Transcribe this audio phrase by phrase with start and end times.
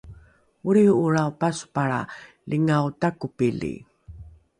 [0.67, 2.01] olriho’olrao pasopalra
[2.49, 3.73] lingao takopili